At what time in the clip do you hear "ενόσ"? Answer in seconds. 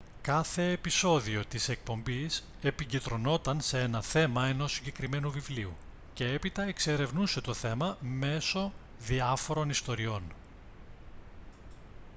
4.47-4.71